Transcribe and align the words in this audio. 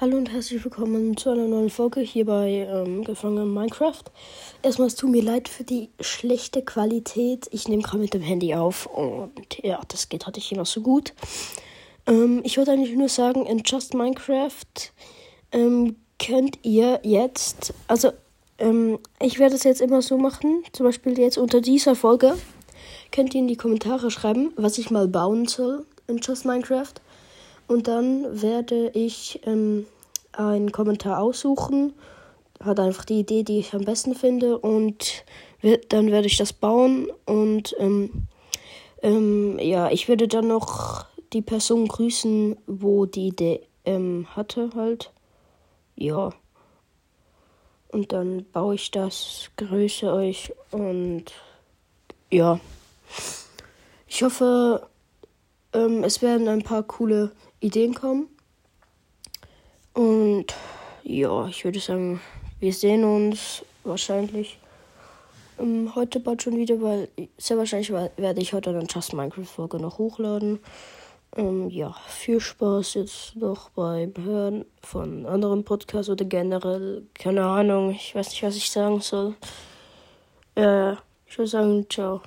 Hallo 0.00 0.16
und 0.16 0.30
herzlich 0.30 0.62
willkommen 0.62 1.16
zu 1.16 1.30
einer 1.30 1.48
neuen 1.48 1.70
Folge 1.70 1.98
hier 1.98 2.24
bei 2.24 2.68
ähm, 2.70 3.02
Gefangen 3.02 3.52
Minecraft. 3.52 4.04
Erstmal, 4.62 4.86
es 4.86 4.94
tut 4.94 5.10
mir 5.10 5.24
leid 5.24 5.48
für 5.48 5.64
die 5.64 5.88
schlechte 5.98 6.62
Qualität. 6.62 7.48
Ich 7.50 7.66
nehme 7.66 7.82
gerade 7.82 7.98
mit 7.98 8.14
dem 8.14 8.22
Handy 8.22 8.54
auf 8.54 8.86
und 8.86 9.32
ja, 9.60 9.80
das 9.88 10.08
geht 10.08 10.24
halt 10.24 10.36
nicht 10.36 10.52
immer 10.52 10.66
so 10.66 10.82
gut. 10.82 11.14
Ähm, 12.06 12.42
ich 12.44 12.58
wollte 12.58 12.70
eigentlich 12.70 12.96
nur 12.96 13.08
sagen, 13.08 13.44
in 13.44 13.62
Just 13.66 13.94
Minecraft 13.94 14.52
ähm, 15.50 15.96
könnt 16.24 16.60
ihr 16.62 17.00
jetzt, 17.02 17.74
also 17.88 18.12
ähm, 18.58 19.00
ich 19.20 19.40
werde 19.40 19.56
es 19.56 19.64
jetzt 19.64 19.80
immer 19.80 20.00
so 20.00 20.16
machen, 20.16 20.62
zum 20.70 20.86
Beispiel 20.86 21.18
jetzt 21.18 21.38
unter 21.38 21.60
dieser 21.60 21.96
Folge, 21.96 22.38
könnt 23.10 23.34
ihr 23.34 23.40
in 23.40 23.48
die 23.48 23.56
Kommentare 23.56 24.12
schreiben, 24.12 24.52
was 24.54 24.78
ich 24.78 24.92
mal 24.92 25.08
bauen 25.08 25.48
soll 25.48 25.84
in 26.06 26.18
Just 26.18 26.44
Minecraft. 26.44 26.94
Und 27.68 27.86
dann 27.86 28.42
werde 28.42 28.88
ich 28.94 29.40
ähm, 29.44 29.86
einen 30.32 30.72
Kommentar 30.72 31.20
aussuchen. 31.20 31.92
Hat 32.60 32.80
einfach 32.80 33.04
die 33.04 33.20
Idee, 33.20 33.44
die 33.44 33.60
ich 33.60 33.74
am 33.74 33.84
besten 33.84 34.14
finde. 34.14 34.58
Und 34.58 35.24
dann 35.90 36.10
werde 36.10 36.26
ich 36.26 36.36
das 36.36 36.52
bauen. 36.52 37.12
Und 37.26 37.76
ähm, 37.78 38.26
ähm, 39.02 39.58
ja, 39.60 39.90
ich 39.90 40.08
werde 40.08 40.26
dann 40.26 40.48
noch 40.48 41.06
die 41.32 41.42
Person 41.42 41.86
grüßen, 41.86 42.56
wo 42.66 43.06
die 43.06 43.28
Idee 43.28 43.60
ähm, 43.84 44.26
hatte 44.34 44.70
halt. 44.74 45.12
Ja. 45.94 46.32
Und 47.88 48.12
dann 48.12 48.44
baue 48.52 48.74
ich 48.74 48.90
das, 48.90 49.50
grüße 49.56 50.12
euch 50.12 50.52
und 50.70 51.24
ja. 52.30 52.60
Ich 54.06 54.22
hoffe, 54.22 54.86
ähm, 55.72 56.04
es 56.04 56.22
werden 56.22 56.48
ein 56.48 56.62
paar 56.62 56.82
coole 56.82 57.32
Ideen 57.60 57.94
kommen. 57.94 58.28
Und 59.94 60.46
ja, 61.02 61.46
ich 61.48 61.64
würde 61.64 61.80
sagen, 61.80 62.20
wir 62.60 62.72
sehen 62.72 63.04
uns 63.04 63.64
wahrscheinlich 63.84 64.58
ähm, 65.58 65.92
heute 65.94 66.20
bald 66.20 66.42
schon 66.42 66.56
wieder, 66.56 66.80
weil 66.80 67.08
sehr 67.36 67.58
wahrscheinlich 67.58 67.90
werde 67.90 68.40
ich 68.40 68.52
heute 68.52 68.70
eine 68.70 68.84
Just 68.84 69.12
Minecraft-Folge 69.12 69.78
noch 69.78 69.98
hochladen. 69.98 70.60
Ähm, 71.36 71.68
ja, 71.68 71.94
viel 72.06 72.40
Spaß 72.40 72.94
jetzt 72.94 73.36
noch 73.36 73.70
beim 73.70 74.14
Hören 74.16 74.64
von 74.82 75.26
anderen 75.26 75.64
Podcasts 75.64 76.08
oder 76.08 76.24
generell, 76.24 77.02
keine 77.14 77.44
Ahnung, 77.44 77.90
ich 77.90 78.14
weiß 78.14 78.30
nicht, 78.30 78.42
was 78.42 78.56
ich 78.56 78.70
sagen 78.70 79.00
soll. 79.00 79.34
Äh, 80.54 80.92
ich 81.26 81.36
würde 81.36 81.48
sagen, 81.48 81.86
ciao. 81.90 82.22